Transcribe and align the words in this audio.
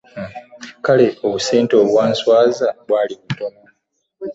Kale 0.85 1.07
obusente 1.25 1.73
obwanswaza 1.83 2.67
bwali 2.83 3.13
butono. 3.21 3.59